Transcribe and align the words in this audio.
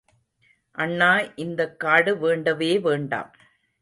அண்ணா, 0.75 1.19
இந்தக் 1.35 1.79
காடு 1.79 2.17
வேண்டவே 2.17 2.79
வேண்டாம். 2.79 3.31